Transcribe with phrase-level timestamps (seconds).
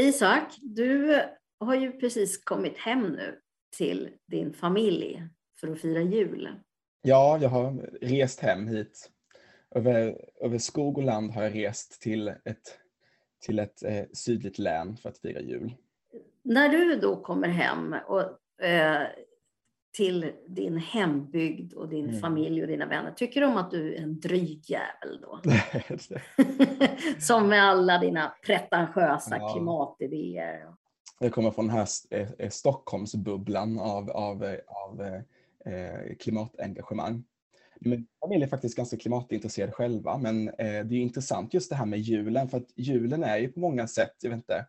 [0.00, 1.20] Isak, du
[1.60, 3.40] har ju precis kommit hem nu
[3.76, 5.22] till din familj
[5.60, 6.48] för att fira jul.
[7.02, 9.10] Ja, jag har rest hem hit.
[9.70, 12.78] Över, över skog och land har jag rest till ett,
[13.40, 15.74] till ett eh, sydligt län för att fira jul.
[16.42, 19.06] När du då kommer hem och, eh,
[19.98, 22.20] till din hembygd och din mm.
[22.20, 25.40] familj och dina vänner, tycker om att du är en dryg jävel då?
[27.18, 29.52] Som med alla dina pretentiösa ja.
[29.52, 30.74] klimatidéer.
[31.20, 35.02] Jag kommer från den här eh, eh, Stockholmsbubblan av, av, eh, av
[35.66, 37.24] eh, klimatengagemang.
[37.80, 41.86] Min familj är faktiskt ganska klimatintresserad själva, men eh, det är intressant just det här
[41.86, 44.66] med julen, för att julen är ju på många sätt, jag vet inte,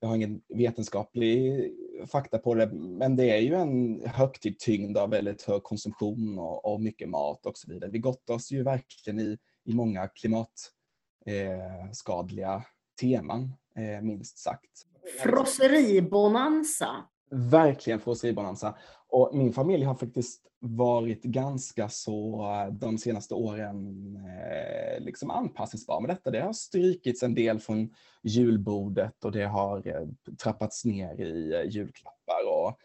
[0.00, 1.70] jag har ingen vetenskaplig
[2.06, 6.72] fakta på det, men det är ju en högtid tyngd av väldigt hög konsumtion och,
[6.72, 7.90] och mycket mat och så vidare.
[7.90, 12.62] Vi gottar oss ju verkligen i, i många klimatskadliga eh,
[13.00, 14.86] teman, eh, minst sagt.
[15.22, 17.04] Frosseribonanza.
[17.30, 18.74] Verkligen frosseribonanza.
[19.08, 26.00] Och min familj har faktiskt varit ganska så eh, de senaste åren eh, liksom anpassningsbar
[26.00, 26.30] med detta.
[26.30, 32.48] Det har strykits en del från julbordet och det har eh, trappats ner i julklappar
[32.48, 32.78] och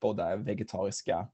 [0.00, 1.28] båda vegetariska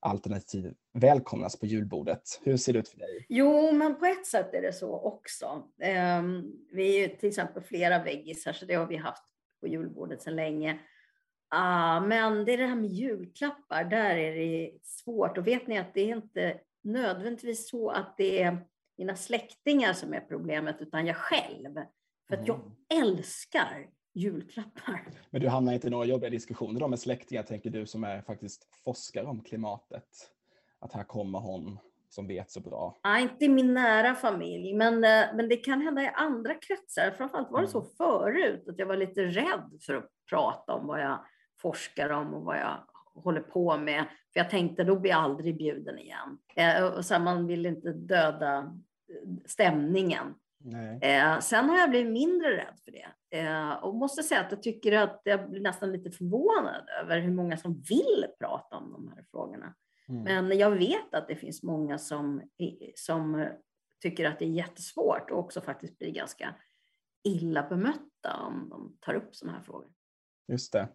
[0.00, 2.40] alternativ välkomnas på julbordet.
[2.42, 3.26] Hur ser det ut för dig?
[3.28, 5.62] Jo, men på ett sätt är det så också.
[5.80, 9.24] Ehm, vi är ju till exempel flera veggisar, så det har vi haft
[9.60, 10.78] på julbordet sedan länge.
[11.54, 15.38] Ah, men det är det här med julklappar, där är det svårt.
[15.38, 18.66] Och vet ni att det är inte nödvändigtvis så att det är
[18.98, 21.74] mina släktingar som är problemet, utan jag själv.
[22.28, 22.72] För att jag mm.
[23.02, 25.08] älskar julklappar.
[25.30, 28.22] Men du hamnar inte i några jobbiga diskussioner då med släktingar, tänker du, som är
[28.22, 30.08] faktiskt forskare om klimatet?
[30.78, 32.98] Att här kommer hon som vet så bra?
[33.02, 37.14] Ja, inte i min nära familj, men, eh, men det kan hända i andra kretsar.
[37.16, 37.90] Framförallt var det så mm.
[37.96, 41.24] förut, att jag var lite rädd för att prata om vad jag
[41.62, 42.78] forskar om och vad jag
[43.14, 44.04] håller på med.
[44.32, 46.38] För jag tänkte då blir jag aldrig bjuden igen.
[46.56, 50.34] Eh, och så man vill inte döda eh, stämningen.
[51.02, 53.38] Eh, sen har jag blivit mindre rädd för det.
[53.38, 57.32] Eh, och måste säga att jag tycker att jag blir nästan lite förvånad över hur
[57.32, 59.74] många som vill prata om de här frågorna.
[60.08, 60.48] Mm.
[60.48, 62.42] Men jag vet att det finns många som,
[62.94, 63.46] som
[64.02, 66.54] tycker att det är jättesvårt och också faktiskt blir ganska
[67.24, 69.88] illa bemötta om de tar upp sådana här frågor.
[70.48, 70.88] Just det.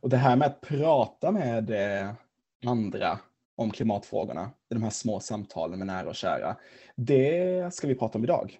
[0.00, 2.10] Och det här med att prata med eh,
[2.66, 3.18] andra
[3.56, 6.56] om klimatfrågorna, i de här små samtalen med nära och kära,
[6.96, 8.58] det ska vi prata om idag.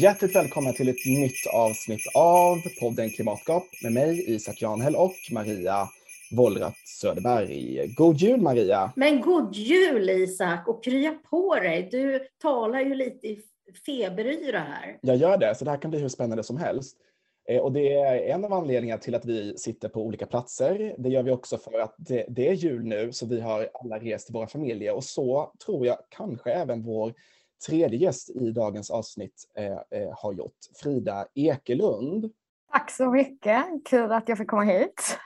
[0.00, 5.88] Hjärtligt välkomna till ett nytt avsnitt av podden Klimatgap med mig Isak Janhäll och Maria
[6.36, 7.94] Wollrath Söderberg.
[7.96, 8.92] God jul Maria!
[8.96, 11.88] Men god jul Isak och krya på dig.
[11.90, 13.42] Du talar ju lite i
[13.86, 14.98] feberyra här.
[15.00, 16.96] Jag gör det, så det här kan bli hur spännande som helst.
[17.48, 20.94] Eh, och det är en av anledningarna till att vi sitter på olika platser.
[20.98, 23.98] Det gör vi också för att det, det är jul nu, så vi har alla
[23.98, 27.14] rest till våra familjer och så tror jag kanske även vår
[27.66, 32.30] tredje gäst i dagens avsnitt eh, eh, har gjort, Frida Ekelund.
[32.72, 35.18] Tack så mycket, kul att jag fick komma hit.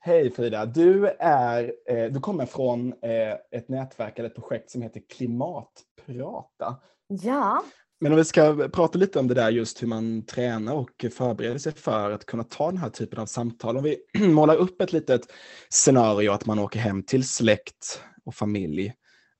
[0.00, 4.82] Hej Frida, du, är, eh, du kommer från eh, ett nätverk eller ett projekt som
[4.82, 6.76] heter Klimatprata.
[7.08, 7.64] Ja.
[8.00, 11.58] Men om vi ska prata lite om det där just hur man tränar och förbereder
[11.58, 13.76] sig för att kunna ta den här typen av samtal.
[13.76, 13.96] Om vi
[14.28, 15.20] målar upp ett litet
[15.68, 18.94] scenario att man åker hem till släkt och familj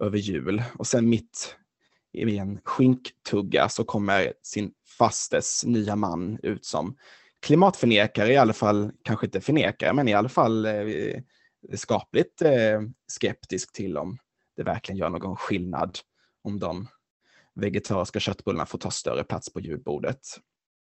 [0.04, 1.56] över jul och sen mitt
[2.12, 6.96] i en skinktugga så kommer sin fastes nya man ut som
[7.42, 11.22] klimatförnekare, i alla fall, kanske inte förnekare, men i alla fall eh,
[11.74, 14.18] skapligt eh, skeptisk till om
[14.56, 15.98] det verkligen gör någon skillnad
[16.44, 16.88] om de
[17.54, 20.18] vegetariska köttbullarna får ta större plats på julbordet.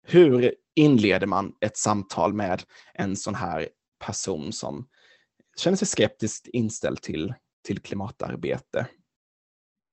[0.08, 2.64] Hur inleder man ett samtal med
[2.94, 3.70] en sån här
[4.06, 4.88] person som
[5.58, 7.34] känner sig skeptiskt inställd till,
[7.66, 8.88] till klimatarbete?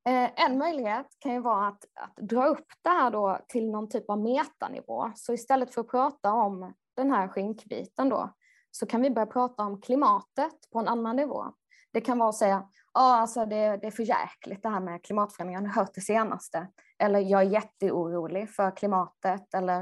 [0.08, 3.88] Eh, en möjlighet kan ju vara att, att dra upp det här då till någon
[3.88, 5.12] typ av metanivå.
[5.14, 8.34] Så istället för att prata om den här skinkbiten då,
[8.70, 11.44] så kan vi börja prata om klimatet på en annan nivå.
[11.93, 15.05] Det kan vara att säga, ja alltså det, det är för jäkligt det här med
[15.05, 16.69] klimatförändringar, jag har hört det senaste.
[16.99, 19.55] Eller jag är jätteorolig för klimatet.
[19.55, 19.81] Eller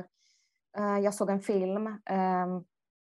[0.79, 2.47] eh, jag såg en film, eh,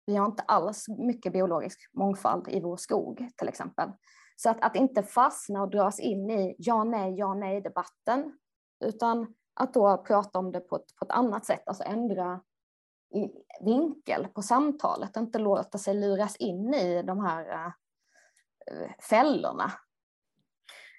[0.06, 3.90] vi har inte alls mycket biologisk mångfald i vår skog till exempel.
[4.36, 8.38] Så att, att inte fastna och dras in i ja, nej, ja, nej debatten,
[8.86, 12.42] utan att då prata om det på ett, på ett annat sätt, alltså ändra
[13.66, 17.66] vinkel på samtalet, inte låta sig luras in i de här
[18.72, 19.72] uh, fällorna.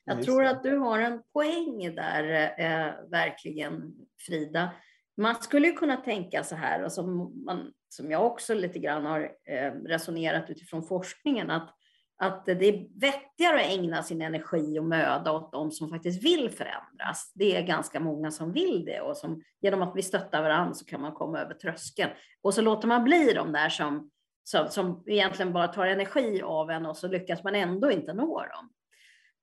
[0.08, 3.94] Jag tror att du har en poäng där, eh, verkligen
[4.26, 4.70] Frida.
[5.16, 9.20] Man skulle kunna tänka så här, och som, man, som jag också lite grann har
[9.44, 11.75] eh, resonerat utifrån forskningen, att,
[12.18, 16.50] att det är vettigare att ägna sin energi och möda åt de som faktiskt vill
[16.50, 17.32] förändras.
[17.34, 20.84] Det är ganska många som vill det och som, genom att vi stöttar varandra så
[20.84, 22.10] kan man komma över tröskeln.
[22.42, 24.10] Och så låter man bli de där som,
[24.44, 28.40] som, som egentligen bara tar energi av en och så lyckas man ändå inte nå
[28.40, 28.70] dem.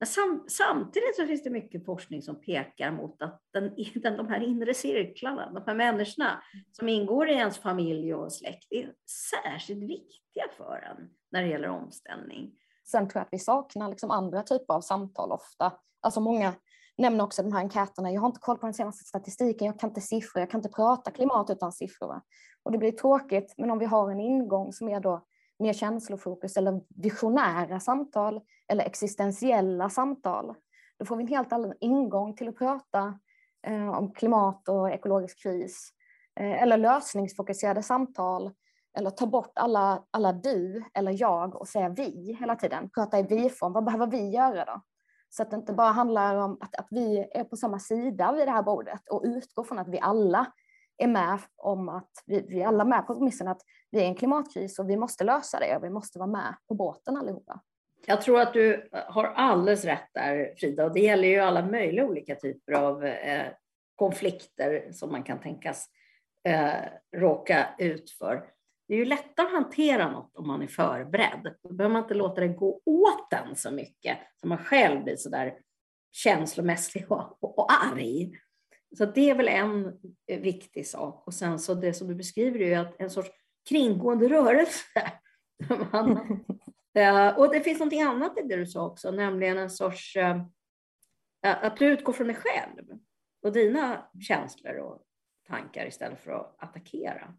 [0.06, 4.44] Sam, samtidigt så finns det mycket forskning som pekar mot att den, den, de här
[4.44, 8.94] inre cirklarna, de här människorna som ingår i ens familj och släkt, är
[9.31, 12.52] särskilt viktiga för en när det gäller omställning.
[12.85, 15.74] Sen tror jag att vi saknar liksom andra typer av samtal ofta.
[16.01, 16.53] Alltså många
[16.97, 19.89] nämner också de här enkäterna, jag har inte koll på den senaste statistiken, jag kan
[19.89, 22.21] inte siffror, jag kan inte prata klimat utan siffror.
[22.63, 25.25] Och det blir tråkigt, men om vi har en ingång som är då
[25.59, 30.56] mer känslofokus eller visionära samtal eller existentiella samtal.
[31.00, 33.19] Då får vi en helt annan ingång till att prata
[33.68, 35.89] eh, om klimat och ekologisk kris.
[36.39, 38.51] Eh, eller lösningsfokuserade samtal.
[38.98, 42.90] Eller ta bort alla, alla du eller jag och säga vi hela tiden.
[42.90, 43.74] Prata i vi-form.
[43.74, 44.81] Vad behöver vi göra då?
[45.30, 48.48] Så att det inte bara handlar om att, att vi är på samma sida vid
[48.48, 50.45] det här bordet och utgår från att vi alla
[50.98, 53.62] är med om att vi, vi är alla med på kompromissen att
[53.92, 56.56] vi är i en klimatkris och vi måste lösa det och vi måste vara med
[56.68, 57.60] på båten allihopa.
[58.06, 61.66] Jag tror att du eh, har alldeles rätt där Frida och det gäller ju alla
[61.66, 63.45] möjliga olika typer av eh,
[63.95, 65.88] konflikter som man kan tänkas
[66.48, 66.74] eh,
[67.18, 68.53] råka ut för.
[68.88, 71.56] Det är ju lättare att hantera något om man är förberedd.
[71.63, 75.15] Då behöver man inte låta det gå åt en så mycket så man själv blir
[75.15, 75.57] så där
[76.12, 78.31] känslomässig och, och, och arg.
[78.97, 79.85] Så det är väl en
[80.27, 81.27] eh, viktig sak.
[81.27, 83.30] Och sen så det som du beskriver är att en sorts
[83.69, 85.12] kringgående rörelse.
[86.95, 90.41] Eh, och det finns någonting annat i det du sa också, nämligen en sorts eh,
[91.41, 93.00] att du utgår från dig själv
[93.41, 95.03] och dina känslor och
[95.47, 97.33] tankar istället för att attackera.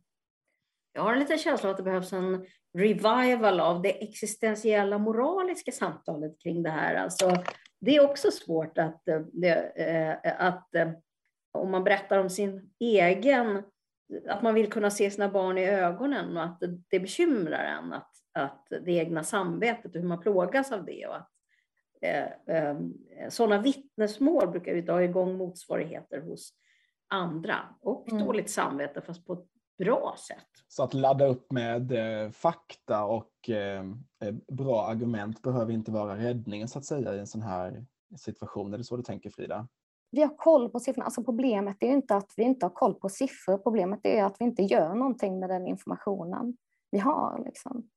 [0.97, 2.47] Jag har en liten känsla av att det behövs en
[2.79, 6.95] revival av det existentiella moraliska samtalet kring det här.
[6.95, 7.33] Alltså,
[7.81, 9.03] det är också svårt att,
[10.39, 10.69] att
[11.53, 13.63] om man berättar om sin egen,
[14.29, 18.11] att man vill kunna se sina barn i ögonen och att det, bekymrar en, att,
[18.33, 21.07] att det egna samvetet och hur man plågas av det.
[21.07, 21.31] Och att,
[22.01, 22.77] eh, eh,
[23.29, 26.53] sådana vittnesmål brukar ju dra igång motsvarigheter hos
[27.09, 28.25] andra och mm.
[28.25, 30.49] dåligt samvete fast på ett bra sätt.
[30.69, 33.85] Så att ladda upp med eh, fakta och eh,
[34.25, 37.87] eh, bra argument behöver inte vara räddningen så att säga i en sån här
[38.17, 38.75] situation.
[38.75, 39.69] Är det så du tänker Frida?
[40.15, 41.05] vi har koll på siffrorna.
[41.05, 43.59] Alltså problemet är inte att vi inte har koll på siffror.
[43.59, 46.57] Problemet är att vi inte gör någonting med den informationen
[46.91, 47.43] vi har.
[47.45, 47.89] Liksom.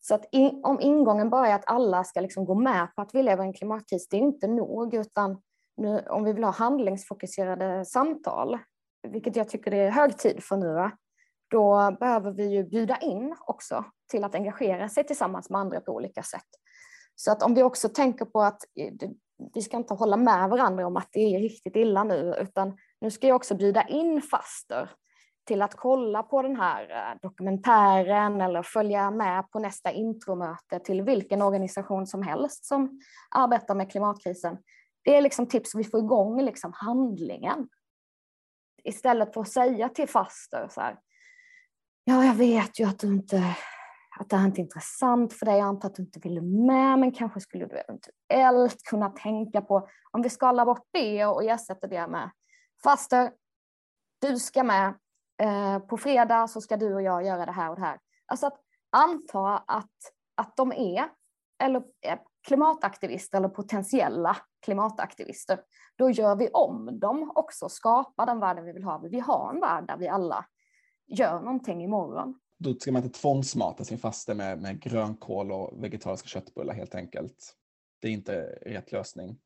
[0.00, 3.14] Så att in, om ingången bara är att alla ska liksom gå med på att
[3.14, 5.42] vi lever i en klimatkris, det är inte nog, utan
[5.76, 8.58] nu, om vi vill ha handlingsfokuserade samtal,
[9.08, 10.90] vilket jag tycker det är hög tid för nu,
[11.54, 15.92] då behöver vi ju bjuda in också till att engagera sig tillsammans med andra på
[15.92, 16.48] olika sätt.
[17.14, 19.10] Så att om vi också tänker på att eh,
[19.54, 23.10] vi ska inte hålla med varandra om att det är riktigt illa nu, utan nu
[23.10, 24.90] ska jag också bjuda in faster
[25.46, 31.02] till att kolla på den här eh, dokumentären eller följa med på nästa intromöte till
[31.02, 34.58] vilken organisation som helst som arbetar med klimatkrisen.
[35.04, 37.68] Det är liksom tips vi får igång liksom handlingen.
[38.84, 40.98] Istället för att säga till faster så här,
[42.04, 43.56] ja, jag vet ju att du inte
[44.20, 46.98] att det här inte är intressant för dig, jag antar att du inte vill med,
[46.98, 51.88] men kanske skulle du eventuellt kunna tänka på om vi skalar bort det och ersätter
[51.88, 52.30] det med
[52.82, 53.32] faster,
[54.20, 54.94] du ska med,
[55.42, 57.98] eh, på fredag så ska du och jag göra det här och det här.
[58.26, 59.90] Alltså att anta att,
[60.34, 61.08] att de är,
[61.62, 65.60] eller är klimataktivister eller potentiella klimataktivister,
[65.96, 68.98] då gör vi om dem också, skapar den världen vi vill ha.
[68.98, 70.46] Vi har en värld där vi alla
[71.06, 72.34] gör någonting imorgon
[72.64, 77.54] då ska man inte tvångsmata sin faste med, med grönkål och vegetariska köttbullar helt enkelt.
[78.00, 79.38] Det är inte rätt lösning.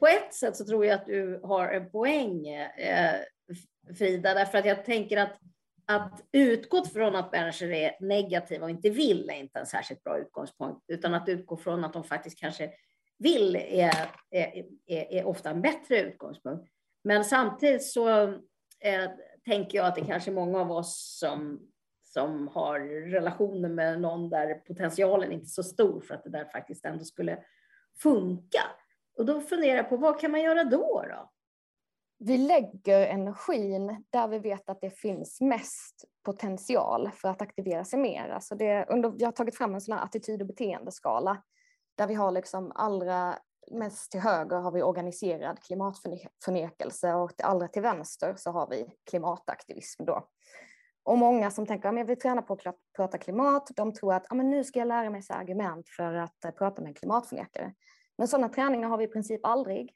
[0.00, 3.14] På ett sätt så tror jag att du har en poäng, eh,
[3.98, 5.38] Frida, därför att jag tänker att
[5.86, 10.18] att utgå från att människor är negativa och inte vill är inte en särskilt bra
[10.18, 12.70] utgångspunkt, utan att utgå från att de faktiskt kanske
[13.18, 16.68] vill är, är, är, är ofta en bättre utgångspunkt.
[17.04, 18.22] Men samtidigt så
[18.80, 19.10] eh,
[19.44, 21.68] tänker jag att det kanske är många av oss som
[22.04, 22.80] som har
[23.10, 27.04] relationer med någon där potentialen inte är så stor för att det där faktiskt ändå
[27.04, 27.38] skulle
[28.02, 28.62] funka.
[29.16, 31.04] Och då funderar jag på vad kan man göra då?
[31.08, 31.30] då?
[32.24, 37.98] vi lägger energin där vi vet att det finns mest potential för att aktivera sig
[37.98, 38.28] mer.
[38.28, 41.42] Alltså det, under, vi har tagit fram en sån här attityd och beteendeskala
[41.94, 43.38] där vi har liksom allra
[43.70, 50.04] mest till höger har vi organiserad klimatförnekelse och allra till vänster så har vi klimataktivism
[50.04, 50.28] då.
[51.04, 54.26] Och många som tänker att jag vill träna på att prata klimat, de tror att
[54.30, 57.74] men nu ska jag lära mig så argument för att eh, prata med en klimatförnekare.
[58.18, 59.94] Men sådana träningar har vi i princip aldrig.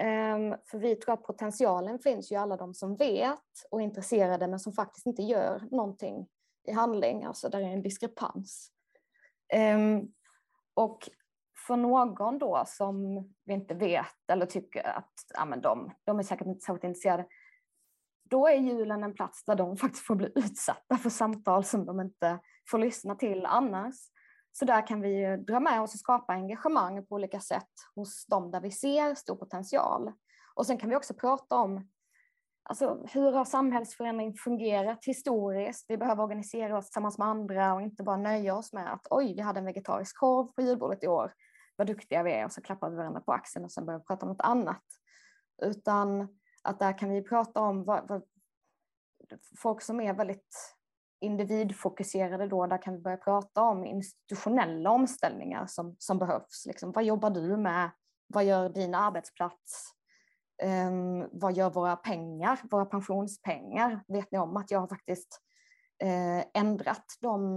[0.00, 3.38] Um, för vi tror att potentialen finns ju alla de som vet
[3.70, 6.28] och är intresserade men som faktiskt inte gör någonting
[6.64, 8.70] i handling, alltså där är en diskrepans.
[9.54, 10.12] Um,
[10.74, 11.08] och
[11.66, 13.14] för någon då som
[13.44, 17.26] vi inte vet eller tycker att ja, men de, de är säkert inte särskilt intresserade,
[18.30, 22.00] då är julen en plats där de faktiskt får bli utsatta för samtal som de
[22.00, 22.38] inte
[22.70, 23.94] får lyssna till annars.
[24.52, 28.50] Så där kan vi dra med oss och skapa engagemang på olika sätt hos dem
[28.50, 30.12] där vi ser stor potential.
[30.54, 31.88] Och sen kan vi också prata om
[32.62, 35.86] alltså, hur har samhällsförändring fungerat historiskt?
[35.88, 39.34] Vi behöver organisera oss tillsammans med andra och inte bara nöja oss med att oj,
[39.34, 41.32] vi hade en vegetarisk korv på julbordet i år.
[41.82, 44.04] Vad duktiga vi är och så klappar vi varandra på axeln och sen börjar vi
[44.04, 44.84] prata om något annat.
[45.62, 46.28] Utan
[46.62, 48.22] att där kan vi prata om vad, vad,
[49.58, 50.76] folk som är väldigt
[51.20, 56.66] individfokuserade då, där kan vi börja prata om institutionella omställningar som, som behövs.
[56.66, 57.90] Liksom, vad jobbar du med?
[58.26, 59.92] Vad gör din arbetsplats?
[60.62, 64.04] Um, vad gör våra pengar, våra pensionspengar?
[64.08, 65.40] Vet ni om att jag har faktiskt
[66.04, 67.56] uh, ändrat dem,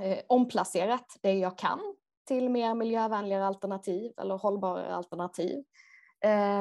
[0.00, 1.80] uh, omplacerat det jag kan
[2.28, 5.64] till mer miljövänligare alternativ eller hållbarare alternativ.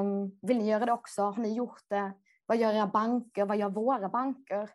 [0.02, 1.22] Um, vill ni göra det också?
[1.22, 2.14] Har ni gjort det?
[2.46, 3.46] Vad gör era banker?
[3.46, 4.70] Vad gör våra banker?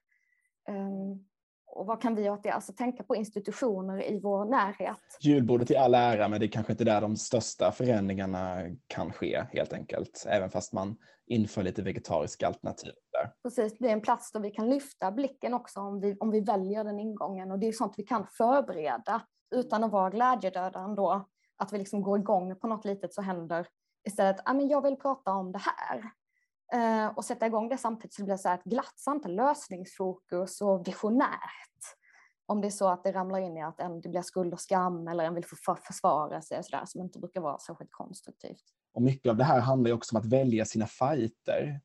[0.69, 1.27] Um,
[1.67, 2.51] och vad kan vi åt det?
[2.51, 4.99] Alltså tänka på institutioner i vår närhet.
[5.21, 9.45] Julbordet i all ära, men det är kanske inte där de största förändringarna kan ske
[9.53, 10.25] helt enkelt.
[10.29, 10.97] Även fast man
[11.27, 13.33] inför lite vegetariska alternativ där.
[13.43, 16.41] Precis, det är en plats där vi kan lyfta blicken också om vi, om vi
[16.41, 17.51] väljer den ingången.
[17.51, 19.23] Och det är sånt vi kan förbereda
[19.53, 21.29] utan att vara glädjedödaren då.
[21.57, 23.67] Att vi liksom går igång på något litet så händer
[24.05, 26.11] istället, ah, men jag vill prata om det här.
[26.73, 30.89] Eh, och sätta igång det samtidigt så det blir så ett glatt samtal, lösningsfokus och
[30.89, 31.97] visionärt.
[32.47, 34.61] Om det är så att det ramlar in i att en, det blir skuld och
[34.61, 38.65] skam eller en vill för, försvara sig och sådär, som inte brukar vara särskilt konstruktivt.
[38.95, 41.81] Och mycket av det här handlar ju också om att välja sina fighter.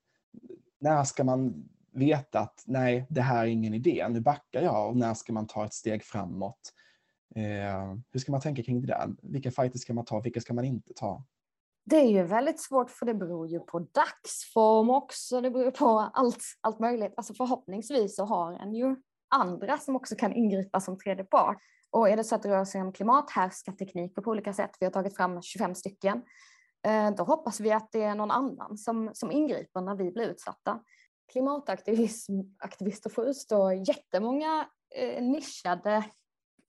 [0.79, 4.97] När ska man veta att nej, det här är ingen idé, nu backar jag och
[4.97, 6.74] när ska man ta ett steg framåt?
[7.36, 9.10] Eh, hur ska man tänka kring det där?
[9.22, 11.24] Vilka fighter ska man ta, vilka ska man inte ta?
[11.86, 16.00] Det är ju väldigt svårt för det beror ju på dagsform också, det beror på
[16.13, 17.13] allt, allt möjligt.
[17.17, 18.96] Alltså förhoppningsvis så har en ju
[19.36, 21.57] andra som också kan ingripa som tredje part.
[21.89, 24.91] Och är det så att det rör sig om klimathärskartekniker på olika sätt, vi har
[24.93, 26.22] tagit fram 25 stycken,
[26.88, 30.29] eh, då hoppas vi att det är någon annan som, som ingriper när vi blir
[30.29, 30.79] utsatta.
[31.31, 36.03] Klimataktivister får utstå jättemånga eh, nischade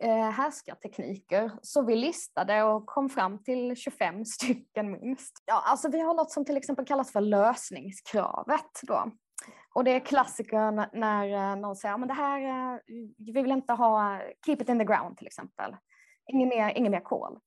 [0.00, 1.50] Eh, härskartekniker.
[1.62, 5.42] Så vi listade och kom fram till 25 stycken minst.
[5.46, 9.12] Ja, alltså vi har något som till exempel kallas för lösningskravet då.
[9.74, 12.78] Och det är klassikern när eh, någon säger, men det här, eh,
[13.18, 15.76] vi vill inte ha, keep it in the ground till exempel.
[16.32, 17.38] Ingen mer, ingen mer kol.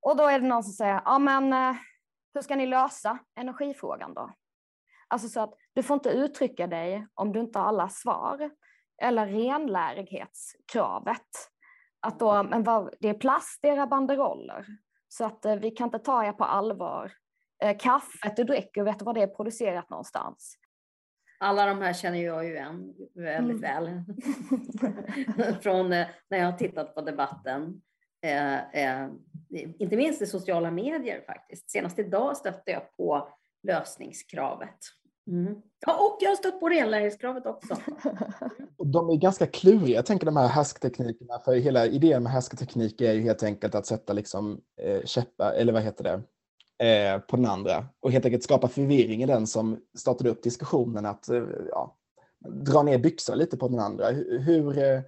[0.00, 1.52] Och då är det någon som säger, ja men
[2.34, 4.30] hur ska ni lösa energifrågan då?
[5.08, 8.50] Alltså så att du får inte uttrycka dig om du inte har alla svar.
[9.02, 11.57] Eller renlärighetskravet
[12.00, 14.66] att då, men vad, det är plast i era banderoller,
[15.08, 17.12] så att eh, vi kan inte ta er på allvar.
[17.62, 20.54] Eh, kaffet du dricker, vet du var det är producerat någonstans?
[21.40, 23.84] Alla de här känner jag ju igen väldigt mm.
[23.84, 24.02] väl.
[25.62, 27.82] Från eh, när jag har tittat på debatten.
[28.22, 29.08] Eh, eh,
[29.78, 31.70] inte minst i sociala medier faktiskt.
[31.70, 33.28] Senast idag stötte jag på
[33.62, 34.78] lösningskravet.
[35.28, 35.54] Mm.
[35.86, 37.76] Ja, och jag har stött på renlärighetskravet också.
[38.76, 43.00] Och de är ganska kluriga, jag tänker de här härskteknikerna, för hela idén med härskarteknik
[43.00, 46.22] är ju helt enkelt att sätta liksom, eh, käppa, eller vad heter det,
[46.86, 51.06] eh, på den andra och helt enkelt skapa förvirring i den som startade upp diskussionen
[51.06, 51.96] att eh, ja,
[52.48, 54.10] dra ner byxorna lite på den andra.
[54.10, 55.00] Hur, hur eh,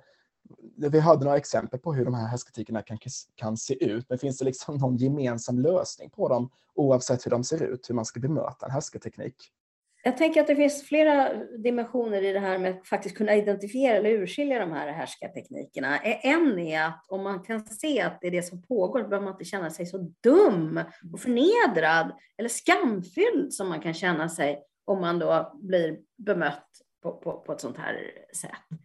[0.90, 2.98] vi hörde några exempel på hur de här härskarteknikerna kan,
[3.34, 7.44] kan se ut, men finns det liksom någon gemensam lösning på dem oavsett hur de
[7.44, 9.52] ser ut, hur man ska bemöta en härskarteknik?
[10.02, 13.96] Jag tänker att det finns flera dimensioner i det här med att faktiskt kunna identifiera
[13.96, 15.98] eller urskilja de här härskarteknikerna.
[15.98, 19.24] Eh, en är att om man kan se att det är det som pågår, behöver
[19.24, 20.80] man inte känna sig så dum
[21.12, 26.68] och förnedrad eller skamfylld som man kan känna sig om man då blir bemött
[27.02, 28.80] på, på, på ett sånt här sätt.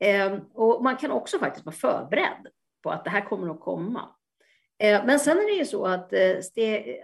[0.00, 2.46] Ehm, och man kan också faktiskt vara förberedd
[2.82, 4.08] på att det här kommer att komma.
[4.78, 6.38] Ehm, men sen är det ju så att, eh,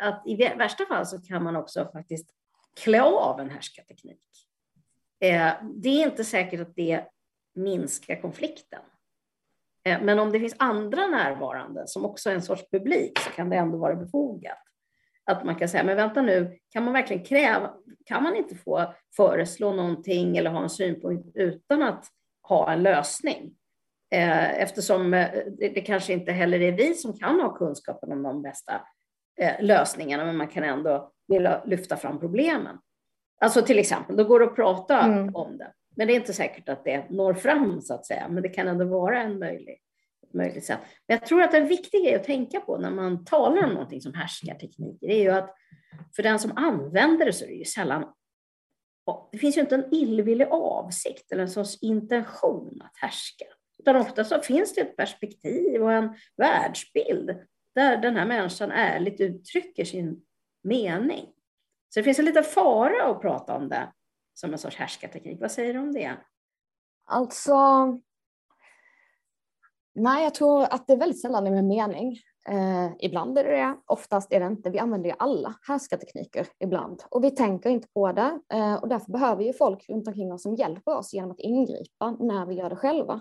[0.00, 2.30] att i värsta fall så kan man också faktiskt
[2.80, 4.20] klä av en härskarteknik.
[5.20, 7.04] Eh, det är inte säkert att det
[7.54, 8.82] minskar konflikten.
[9.84, 13.50] Eh, men om det finns andra närvarande som också är en sorts publik så kan
[13.50, 14.58] det ändå vara befogat.
[15.26, 18.94] Att man kan säga, men vänta nu, kan man verkligen kräva, kan man inte få
[19.16, 22.06] föreslå någonting eller ha en synpunkt utan att
[22.42, 23.56] ha en lösning?
[24.14, 28.42] Eh, eftersom eh, det kanske inte heller är vi som kan ha kunskapen om de
[28.42, 28.80] bästa
[29.40, 32.78] eh, lösningarna, men man kan ändå vilja lyfta fram problemen.
[33.40, 35.34] Alltså till exempel, då går det att prata mm.
[35.34, 35.72] om det.
[35.96, 38.68] Men det är inte säkert att det når fram så att säga, men det kan
[38.68, 39.78] ändå vara en möjlig,
[40.34, 40.78] möjlig sätt.
[41.08, 44.00] Men jag tror att en viktig grej att tänka på när man talar om någonting
[44.00, 45.54] som härskartekniker är ju att
[46.16, 48.04] för den som använder det så är det ju sällan
[49.32, 53.44] det finns ju inte en illvillig avsikt eller en sorts intention att härska.
[53.78, 57.30] Utan ofta så finns det ett perspektiv och en världsbild
[57.74, 60.20] där den här människan ärligt uttrycker sin
[60.64, 61.26] mening.
[61.88, 63.92] Så det finns en liten fara att prata om det
[64.34, 65.40] som en sorts härskarteknik.
[65.40, 66.16] Vad säger du om det?
[67.06, 67.54] Alltså,
[69.94, 72.18] nej, jag tror att det är väldigt sällan det med mening.
[72.48, 74.70] Eh, ibland är det det, oftast är det inte.
[74.70, 79.12] Vi använder ju alla härskartekniker ibland och vi tänker inte på det eh, och därför
[79.12, 82.70] behöver ju folk runt omkring oss som hjälper oss genom att ingripa när vi gör
[82.70, 83.20] det själva.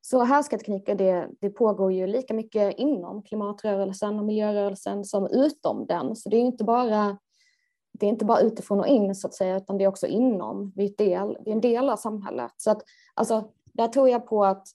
[0.00, 6.16] Så härskartekniker det, det pågår ju lika mycket inom klimatrörelsen och miljörörelsen som utom den.
[6.16, 7.18] Så det är inte bara
[7.92, 10.72] det är inte bara utifrån och in så att säga, utan det är också inom.
[10.76, 12.52] Vi är, del, vi är en del av samhället.
[12.56, 12.82] Så att,
[13.14, 14.66] alltså, där tror jag på att,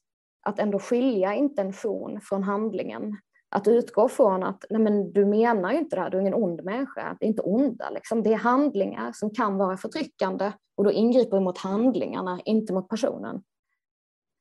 [0.43, 3.17] att ändå skilja intention från handlingen.
[3.49, 6.33] Att utgå från att nej men, du menar ju inte det här, du är ingen
[6.33, 7.17] ond människa.
[7.19, 8.23] Det är inte onda, liksom.
[8.23, 12.89] det är handlingar som kan vara förtryckande och då ingriper vi mot handlingarna, inte mot
[12.89, 13.43] personen.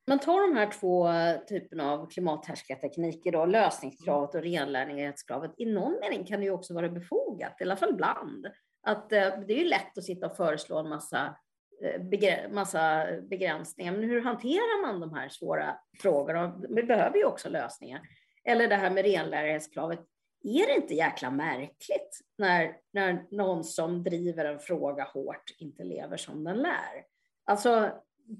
[0.06, 1.08] Man tar de här två
[1.48, 5.50] typerna av klimathärskartekniker, då, lösningskravet och renlärningskravet.
[5.56, 8.46] I någon mening kan det ju också vara befogat, i alla fall ibland.
[8.82, 11.36] Att, eh, det är ju lätt att sitta och föreslå en massa,
[11.82, 16.60] eh, massa begränsningar, men hur hanterar man de här svåra frågorna?
[16.68, 18.00] Vi behöver ju också lösningar.
[18.44, 20.00] Eller det här med renlärighetskravet.
[20.44, 26.16] Är det inte jäkla märkligt när, när någon som driver en fråga hårt inte lever
[26.16, 27.04] som den lär?
[27.44, 27.90] Alltså,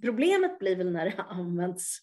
[0.03, 1.99] problemet blir väl när det används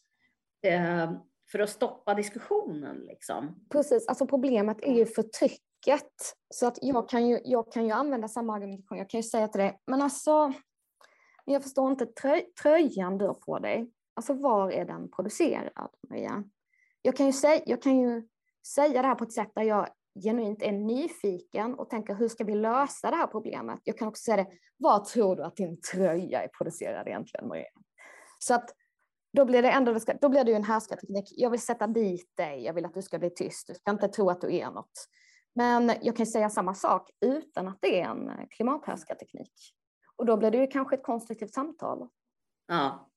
[0.61, 1.11] eh,
[1.51, 2.97] för att stoppa diskussionen.
[2.97, 3.65] Liksom.
[3.69, 6.35] Precis, alltså problemet är ju förtrycket.
[6.49, 8.97] Så att jag kan ju, jag kan ju använda samma argumentation.
[8.97, 10.53] Jag kan ju säga till dig, men alltså,
[11.45, 13.91] jag förstår inte trö, tröjan du har på dig.
[14.13, 16.43] Alltså var är den producerad, Maria?
[17.01, 18.27] Jag kan, ju säga, jag kan ju
[18.67, 19.87] säga det här på ett sätt där jag
[20.23, 23.79] genuint är nyfiken och tänker hur ska vi lösa det här problemet?
[23.83, 27.69] Jag kan också säga det, vad tror du att din tröja är producerad egentligen Maria?
[28.39, 28.69] Så att
[29.33, 31.25] då blir det ändå, då blir det ju en härskarteknik.
[31.37, 34.07] Jag vill sätta dit dig, jag vill att du ska bli tyst, du ska inte
[34.07, 35.07] tro att du är något.
[35.55, 39.53] Men jag kan säga samma sak utan att det är en klimathärskarteknik.
[40.15, 42.07] Och då blir det ju kanske ett konstruktivt samtal.
[42.67, 43.09] Ja,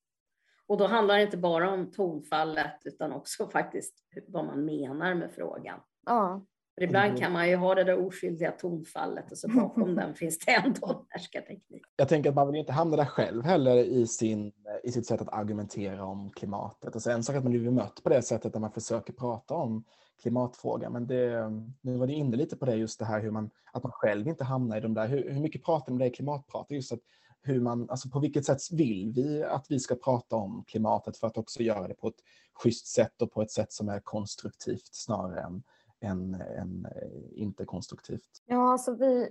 [0.67, 3.95] och då handlar det inte bara om tonfallet utan också faktiskt
[4.27, 5.79] vad man menar med frågan.
[6.05, 6.45] Ja.
[6.75, 7.19] För ibland mm.
[7.19, 10.87] kan man ju ha det där oskyldiga tonfallet och så bakom den finns det ändå
[10.87, 11.83] en härskarteknik.
[11.95, 14.51] Jag tänker att man vill inte hamna där själv heller i, sin,
[14.83, 16.95] i sitt sätt att argumentera om klimatet.
[16.95, 19.83] Alltså en sak att man blir bemött på det sättet när man försöker prata om
[20.21, 20.93] klimatfrågan.
[20.93, 23.83] Men det, nu var du inne lite på det, just det här hur man, att
[23.83, 26.09] man själv inte hamnar i de där, hur, hur mycket pratar man om det i
[26.09, 26.65] klimatprat?
[26.69, 26.99] Just att
[27.41, 31.27] hur man, alltså på vilket sätt vill vi att vi ska prata om klimatet för
[31.27, 34.89] att också göra det på ett schysst sätt och på ett sätt som är konstruktivt
[34.91, 35.63] snarare än
[36.03, 38.29] än, än eh, inte konstruktivt.
[38.45, 39.29] Ja, alltså vi,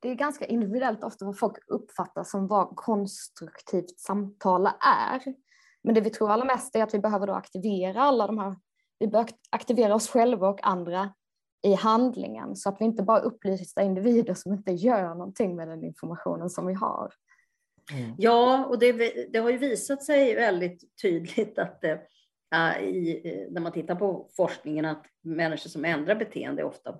[0.00, 5.34] det är ganska individuellt ofta vad folk uppfattar som vad konstruktivt samtal är.
[5.82, 8.56] Men det vi tror allra mest är att vi behöver då aktivera alla de här,
[8.98, 11.14] vi bör aktivera oss själva och andra
[11.62, 15.84] i handlingen så att vi inte bara upplysta individer som inte gör någonting med den
[15.84, 17.12] informationen som vi har.
[17.92, 18.14] Mm.
[18.18, 18.92] Ja, och det,
[19.32, 22.00] det, har ju visat sig väldigt tydligt att det, uh,
[22.80, 26.98] i, när man tittar på forskningen att människor som ändrar beteende är ofta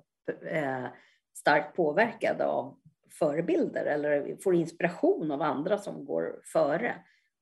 [0.51, 0.87] eh,
[1.35, 2.79] starkt påverkade av
[3.11, 6.95] förebilder eller får inspiration av andra som går före.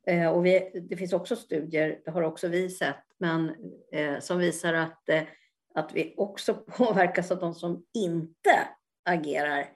[0.07, 3.55] Eh, och vi, det finns också studier, det har också vi sett, men
[3.93, 5.03] eh, som visar att,
[5.75, 8.69] att vi också påverkas av de som inte
[9.05, 9.67] agerar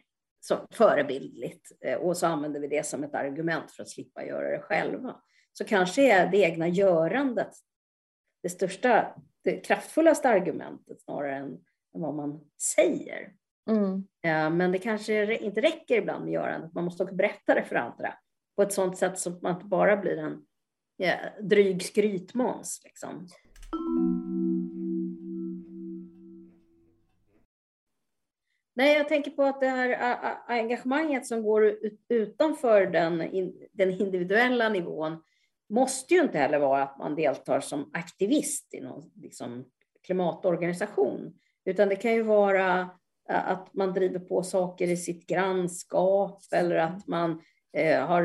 [0.40, 4.58] så förebildligt och så använder vi det som ett argument för att slippa göra det
[4.58, 5.16] själva.
[5.52, 7.50] Så kanske är det egna görandet
[8.44, 11.58] det största, det kraftfullaste argumentet snarare än,
[11.94, 12.40] än vad man
[12.76, 13.32] säger.
[13.70, 14.06] Mm.
[14.56, 16.74] Men det kanske inte räcker ibland med görandet.
[16.74, 18.14] Man måste också berätta det för andra
[18.56, 20.46] på ett sådant sätt så att man inte bara blir en
[20.96, 22.80] ja, dryg skrytmåns.
[22.84, 23.28] Liksom.
[28.76, 31.78] Nej, jag tänker på att det här engagemanget som går
[32.08, 33.18] utanför den,
[33.72, 35.22] den individuella nivån
[35.70, 39.64] måste ju inte heller vara att man deltar som aktivist i någon liksom,
[40.06, 42.90] klimatorganisation, utan det kan ju vara
[43.28, 47.42] att man driver på saker i sitt grannskap eller att man
[47.76, 48.22] eh, har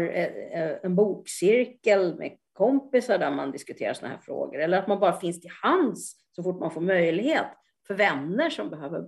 [0.84, 4.60] en bokcirkel med kompisar där man diskuterar sådana här frågor.
[4.60, 7.48] Eller att man bara finns till hands så fort man får möjlighet
[7.88, 9.06] för vänner som behöver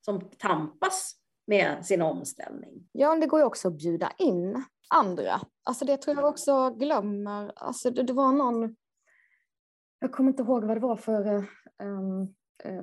[0.00, 1.14] som tampas
[1.46, 2.88] med sin omställning.
[2.92, 5.40] Ja, det går ju också att bjuda in andra.
[5.64, 7.52] Alltså det tror jag också glömmer.
[7.56, 8.76] Alltså det, det var någon,
[9.98, 11.46] jag kommer inte ihåg vad det var för,
[11.82, 12.34] um,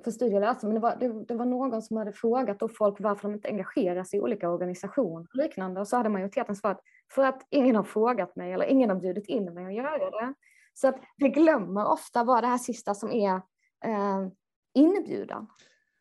[0.04, 2.68] för studie jag läste, men det var, det, det, var någon som hade frågat då
[2.68, 5.82] folk varför de inte engagerar sig i olika organisationer och liknande.
[5.82, 6.82] Och så hade majoriteten svarat
[7.14, 10.34] för att ingen har frågat mig eller ingen har bjudit in mig att göra det.
[10.74, 13.36] Så att vi glömmer ofta vad det här sista som är
[13.86, 14.28] eh,
[14.74, 15.48] inbjudan.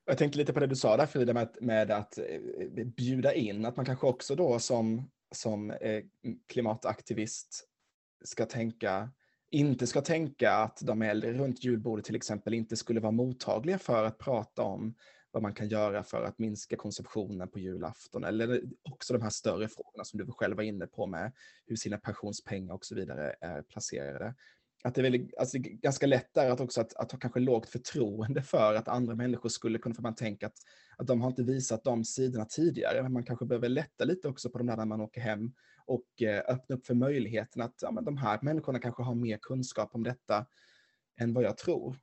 [0.04, 3.64] Jag tänkte lite på det du sa där Frida med, med att eh, bjuda in,
[3.66, 6.04] att man kanske också då som, som eh,
[6.48, 7.64] klimataktivist
[8.24, 9.10] ska tänka,
[9.50, 14.04] inte ska tänka att de äldre runt julbordet till exempel inte skulle vara mottagliga för
[14.04, 14.94] att prata om
[15.30, 18.24] vad man kan göra för att minska konsumtionen på julafton.
[18.24, 21.32] Eller också de här större frågorna som du själv var inne på med
[21.66, 24.34] hur sina pensionspengar och så vidare är placerade
[24.84, 27.18] att det är väldigt, alltså det är ganska lätt där att också att, att ha
[27.18, 30.56] kanske lågt förtroende för att andra människor skulle kunna, för man tänker att,
[30.96, 34.50] att de har inte visat de sidorna tidigare, men man kanske behöver lätta lite också
[34.50, 35.52] på de där när man åker hem
[35.86, 39.38] och eh, öppna upp för möjligheten att ja, men de här människorna kanske har mer
[39.42, 40.46] kunskap om detta
[41.20, 41.96] än vad jag tror.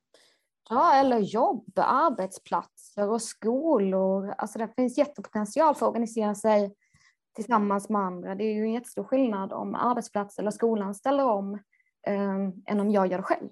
[0.70, 4.34] Ja, eller jobb, arbetsplatser och skolor.
[4.38, 6.76] Alltså det finns jättepotential för att organisera sig
[7.36, 8.36] tillsammans med andra.
[8.36, 11.60] Det är ju en jättestor skillnad om arbetsplatsen eller skolan ställer om eh,
[12.06, 13.50] än om jag gör själv.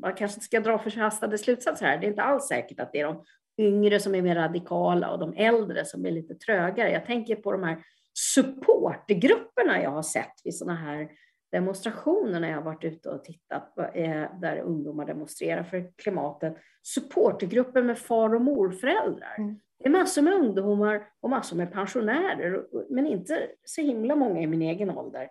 [0.00, 1.98] Man kanske inte ska dra förhastade slutsatser här.
[1.98, 3.24] Det är inte alls säkert att det är de
[3.58, 6.90] yngre som är mer radikala och de äldre som är lite trögare.
[6.92, 7.82] Jag tänker på de här
[8.34, 11.08] supportgrupperna jag har sett vid sådana här
[11.52, 13.74] demonstrationer när jag har varit ute och tittat
[14.40, 16.56] där ungdomar demonstrerar för klimatet.
[16.82, 19.34] Supportgrupper med far och morföräldrar.
[19.38, 19.60] Mm.
[19.78, 24.46] Det är massor med ungdomar och massor med pensionärer, men inte så himla många i
[24.46, 25.28] min egen ålder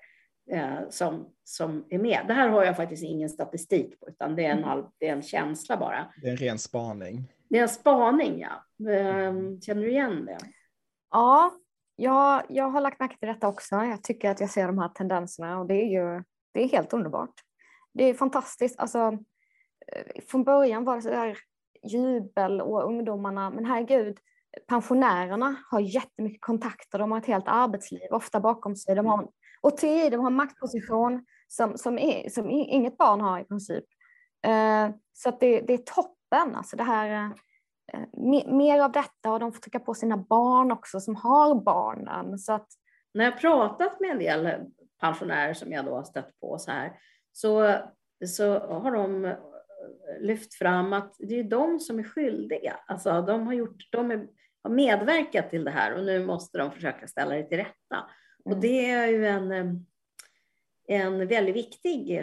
[0.89, 2.23] som, som är med.
[2.27, 4.85] Det här har jag faktiskt ingen statistik på, utan det är en, mm.
[4.97, 6.13] det är en känsla bara.
[6.21, 7.31] Det är en ren spaning.
[7.49, 8.91] Det är en spaning, ja.
[8.91, 10.37] Eh, känner du igen det?
[11.11, 11.51] Ja,
[11.95, 13.75] jag, jag har lagt märke till detta också.
[13.75, 16.93] Jag tycker att jag ser de här tendenserna och det är ju det är helt
[16.93, 17.33] underbart.
[17.93, 18.79] Det är fantastiskt.
[18.79, 19.17] Alltså,
[19.87, 21.37] eh, från början var det så där
[21.83, 24.17] jubel och ungdomarna, men herregud,
[24.67, 28.95] pensionärerna har jättemycket kontakter, de har ett helt arbetsliv ofta bakom sig.
[28.95, 29.29] De har
[29.61, 33.85] och TI de har maktposition som, som, är, som inget barn har i princip.
[34.45, 37.31] Eh, så att det, det är toppen, alltså det här,
[37.93, 38.01] eh,
[38.53, 42.39] mer av detta och de får trycka på sina barn också som har barnen.
[42.39, 42.67] Så att...
[43.13, 44.65] När jag pratat med en del
[44.99, 46.99] pensionärer som jag då har stött på så här,
[47.31, 47.75] så,
[48.25, 49.37] så har de eh,
[50.19, 52.79] lyft fram att det är de som är skyldiga.
[52.87, 54.27] Alltså de har, gjort, de är,
[54.63, 58.09] har medverkat till det här och nu måste de försöka ställa det till rätta.
[58.45, 58.61] Och mm.
[58.61, 59.73] det är ju en, eh,
[60.87, 62.19] en väldigt viktig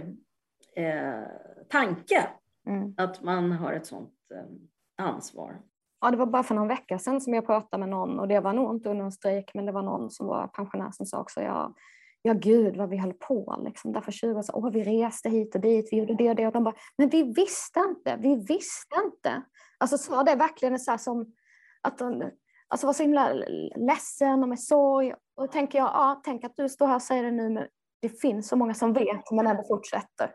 [0.76, 1.22] eh,
[1.68, 2.29] tanke,
[2.66, 2.94] mm.
[2.96, 5.61] att man har ett sådant eh, ansvar.
[6.00, 8.40] Ja, det var bara för någon vecka sedan som jag pratade med någon och det
[8.40, 11.20] var nog inte under en strejk, men det var någon som var pensionär som sa
[11.20, 11.74] också, ja,
[12.22, 13.92] ja gud vad vi höll på liksom.
[13.92, 16.46] Därför 20 år så, åh vi reste hit och dit, vi gjorde det och det
[16.46, 19.42] och de bara, men vi visste inte, vi visste inte.
[19.79, 21.33] Alltså sa det verkligen så här som
[21.83, 22.31] att de,
[22.68, 23.33] alltså var så himla
[23.76, 25.12] ledsen och med sorg.
[25.12, 27.66] Och då tänker jag, ja, tänk att du står här och säger det nu, men
[28.02, 30.35] det finns så många som vet, men ändå fortsätter.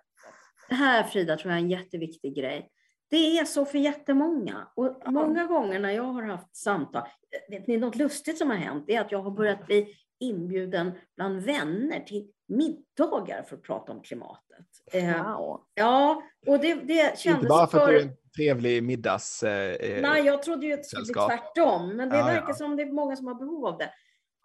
[0.70, 2.70] Det här Frida tror jag är en jätteviktig grej.
[3.10, 4.68] Det är så för jättemånga.
[4.76, 7.08] Och många gånger när jag har haft samtal,
[7.50, 11.42] vet ni, något lustigt som har hänt är att jag har börjat bli inbjuden bland
[11.42, 14.66] vänner till middagar för att prata om klimatet.
[14.92, 15.62] Eh, wow.
[15.74, 17.40] Ja, och det, det kändes...
[17.40, 17.86] Inte bara för, för...
[17.86, 19.44] att du är en trevlig middags...
[19.44, 22.54] Eh, Nej, jag trodde ju att det skulle bli tvärtom, men det ja, verkar ja.
[22.54, 23.90] som det är många som har behov av det.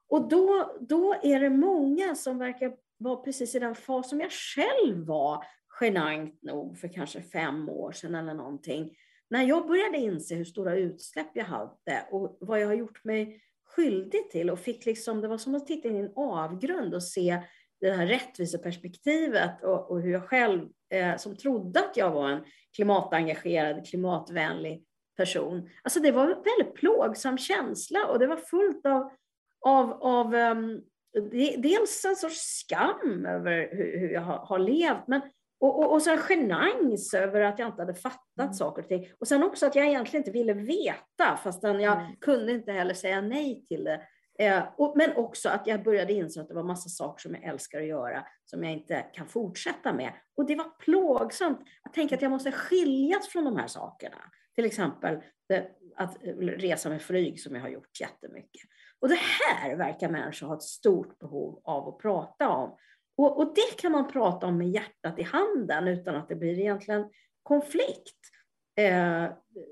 [0.09, 4.33] Och då, då är det många som verkar vara precis i den fas som jag
[4.33, 5.45] själv var,
[5.81, 8.97] genant nog för kanske fem år sedan eller någonting.
[9.31, 13.43] När jag började inse hur stora utsläpp jag hade och vad jag har gjort mig
[13.77, 17.03] skyldig till och fick liksom, det var som att titta in i en avgrund och
[17.03, 17.43] se
[17.81, 22.45] det här rättviseperspektivet och, och hur jag själv, eh, som trodde att jag var en
[22.77, 24.85] klimatengagerad, klimatvänlig
[25.17, 25.71] person.
[25.83, 29.11] Alltså det var en väldigt plågsam känsla och det var fullt av,
[29.61, 30.83] av, av um,
[31.57, 35.21] dels en sorts skam över hur, hur jag har, har, levt, men
[35.61, 38.53] och, och, och så en genans över att jag inte hade fattat Mm.
[38.55, 39.09] saker och ting.
[39.21, 42.17] Och sen också att jag egentligen inte ville veta, fastän jag Mm.
[42.21, 44.03] kunde inte heller säga nej till det.
[44.39, 47.45] Eh, och, men också att jag började inse att det var massa saker som jag
[47.45, 50.13] älskar att göra, som jag inte kan fortsätta med.
[50.37, 54.17] Och det var plågsamt att tänka att jag måste skiljas från de här sakerna.
[54.55, 58.63] Till exempel det, att eh, resa med flyg som jag har gjort jättemycket.
[59.01, 62.77] Och det här verkar människor ha ett stort behov av att prata om.
[63.17, 66.59] Och, och det kan man prata om med hjärtat i handen utan att det blir
[66.59, 67.11] egentligen
[67.43, 68.19] konflikt,
[68.77, 69.25] eh,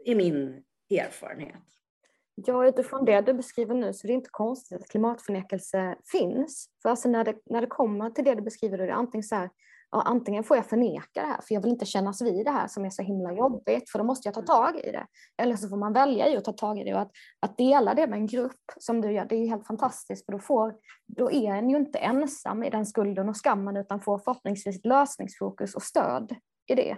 [0.04, 1.62] i min erfarenhet.
[2.34, 6.68] Ja, utifrån det du beskriver nu så är det inte konstigt att klimatförnekelse finns.
[6.82, 9.22] För alltså när det, när det kommer till det du beskriver, då är det antingen
[9.22, 9.50] så här,
[9.94, 12.68] ja, antingen får jag förneka det här, för jag vill inte kännas vid det här
[12.68, 15.06] som är så himla jobbigt, för då måste jag ta tag i det.
[15.42, 17.94] Eller så får man välja i att ta tag i det och att, att dela
[17.94, 20.74] det med en grupp som du gör, det är helt fantastiskt, för då, får,
[21.06, 25.74] då är en ju inte ensam i den skulden och skammen, utan får förhoppningsvis lösningsfokus
[25.74, 26.34] och stöd
[26.66, 26.96] i det.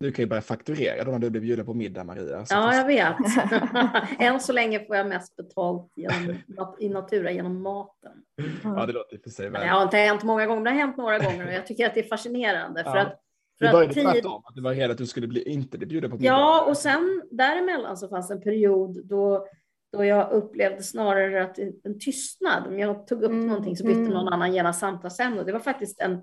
[0.00, 2.44] Du kan ju börja fakturera då när du blir bjuden på middag, Maria.
[2.46, 3.16] Så Ja, jag vet.
[4.18, 6.36] Än så länge får jag mest betalt genom,
[6.78, 8.12] i Natura genom maten.
[8.64, 9.62] ja, det låter i och för sig väl.
[9.62, 11.94] det har inte hänt många gånger, det har hänt några gånger och jag tycker att
[11.94, 12.84] det är fascinerande.
[12.84, 13.00] För Ja.
[13.02, 13.20] att,
[13.58, 15.86] för att började tid, tvärtom, att du var rädd att du skulle bli, inte bli
[15.86, 16.26] bjuden på middag.
[16.32, 19.46] Ja, och sen däremellan så fanns en period då,
[19.92, 24.00] då jag upplevde snarare att en tystnad, om jag tog upp Mm, någonting så bytte
[24.00, 24.12] mm.
[24.12, 25.42] någon annan genast samtalsämne.
[25.42, 26.20] Det var faktiskt en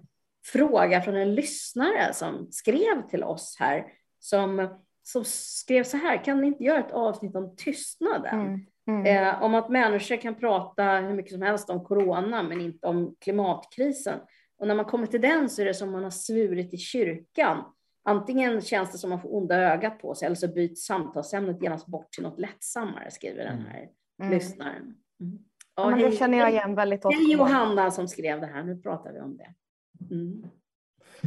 [0.52, 3.86] fråga från en lyssnare som skrev till oss här,
[4.20, 8.40] som, som skrev så här, kan ni inte göra ett avsnitt om tystnaden?
[8.40, 8.66] Mm.
[8.88, 9.06] Mm.
[9.28, 13.16] Eh, om att människor kan prata hur mycket som helst om corona, men inte om
[13.20, 14.20] klimatkrisen.
[14.58, 17.64] Och när man kommer till den så är det som man har svurit i kyrkan.
[18.04, 21.88] Antingen känns det som man får onda ögat på sig, eller så byts samtalsämnet genast
[21.88, 23.90] bort till något lättsammare, skriver den här
[24.22, 24.32] Mm.
[24.34, 24.96] lyssnaren.
[25.22, 25.40] Mm.
[25.76, 27.18] Ja, men det känner jag igen väldigt ofta.
[27.18, 29.54] Hej Johanna som skrev det här, nu pratar vi om det.
[30.12, 30.48] Mm.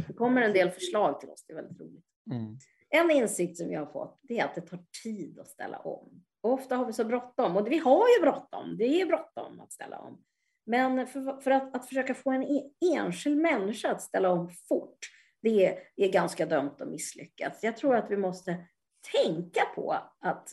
[0.07, 2.05] Det kommer en del förslag till oss, det är väldigt roligt.
[2.31, 2.57] Mm.
[2.89, 6.23] En insikt som jag har fått det är att det tar tid att ställa om.
[6.41, 9.71] Och ofta har vi så bråttom, och vi har ju bråttom, det är bråttom att
[9.71, 10.23] ställa om.
[10.65, 14.97] Men för, för att, att försöka få en e- enskild människa att ställa om fort,
[15.41, 17.63] det är, är ganska dömt att misslyckas.
[17.63, 18.67] Jag tror att vi måste
[19.13, 20.49] tänka på att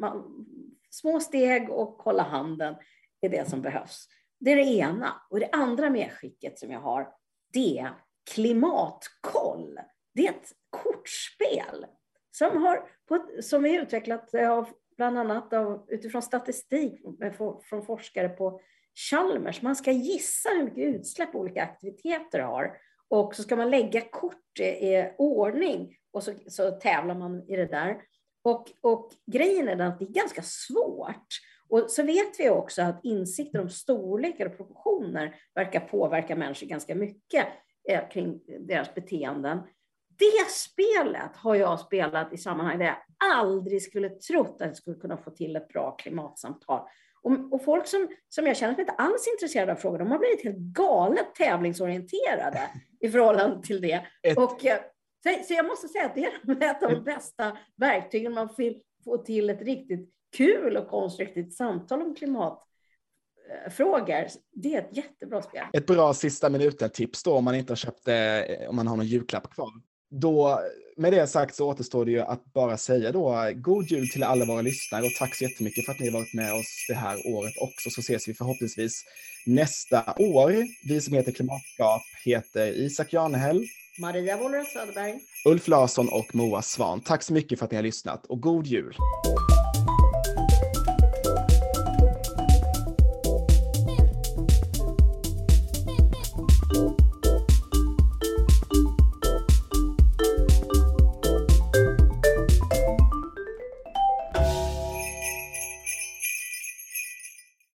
[0.00, 0.46] man,
[0.90, 2.74] små steg och hålla handen
[3.20, 4.08] är det som behövs.
[4.40, 5.22] Det är det ena.
[5.30, 7.14] Och det andra medskicket som jag har,
[7.52, 7.94] det är
[8.34, 9.78] klimatkoll.
[10.14, 11.86] Det är ett kortspel
[12.30, 12.88] som, har,
[13.42, 17.00] som är utvecklat eh, av, bland annat av, utifrån statistik
[17.68, 18.60] från forskare på
[19.10, 19.62] Chalmers.
[19.62, 22.76] Man ska gissa hur mycket utsläpp olika aktiviteter har
[23.08, 27.66] och så ska man lägga kort i ordning och så, så tävlar man i det
[27.66, 27.96] där.
[28.42, 31.26] Och, och grejen är den att det är ganska svårt.
[31.70, 36.94] Och så vet vi också att insikter om storlekar och proportioner verkar påverka människor ganska
[36.94, 37.46] mycket
[37.88, 39.58] eh, kring deras beteenden.
[40.18, 42.96] Det spelet har jag spelat i sammanhang där jag
[43.34, 46.88] aldrig skulle trott att jag skulle kunna få till ett bra klimatsamtal.
[47.22, 50.10] Och, och folk som, som jag känner som inte alls är intresserade av frågor, de
[50.10, 52.60] har blivit helt galet tävlingsorienterade
[53.00, 54.06] i förhållande till det.
[54.22, 54.78] Ett- Och, eh,
[55.22, 58.82] så, så jag måste säga att det är ett av de bästa verktygen man vill
[59.04, 64.26] få till ett riktigt kul och konstruktivt samtal om klimatfrågor.
[64.52, 65.64] Det är ett jättebra spel.
[65.72, 69.06] Ett bra sista minuten-tips då om man inte har köpt det, om man har någon
[69.06, 69.70] julklapp kvar.
[70.10, 70.60] Då,
[70.96, 74.44] med det sagt så återstår det ju att bara säga då god jul till alla
[74.44, 77.16] våra lyssnare och tack så jättemycket för att ni har varit med oss det här
[77.34, 79.04] året också så ses vi förhoppningsvis
[79.46, 80.52] nästa år.
[80.88, 83.66] Vi som heter Klimatskap heter Isak Janehäll,
[84.00, 85.20] Maria Wollröth Söderberg.
[85.44, 87.00] Ulf Larsson och Moa Svan.
[87.00, 88.94] Tack så mycket för att ni har lyssnat och god jul!